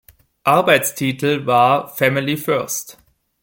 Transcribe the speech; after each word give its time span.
Arbeitstitel 0.45 1.45
war 1.45 1.87
„Family 1.95 2.35
First“. 2.35 2.97